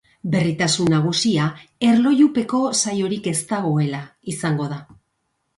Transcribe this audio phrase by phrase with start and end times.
[0.35, 1.49] Berritasun nagusia
[1.89, 4.01] erlojupeko saiorik ez dagoela
[4.35, 4.85] izango da.